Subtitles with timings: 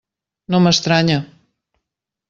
[0.55, 1.19] No m'estranya.